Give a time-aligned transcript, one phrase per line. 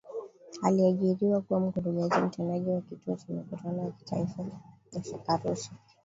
[0.63, 4.45] Aliajiriwa kuwa Mkurugenzi Mtendaji wa Kituo cha Mikutano ya Kimataifa
[5.27, 5.71] Arusha